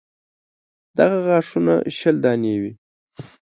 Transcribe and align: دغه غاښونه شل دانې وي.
دغه 0.97 1.17
غاښونه 1.25 1.73
شل 1.97 2.15
دانې 2.23 2.55
وي. 2.61 2.71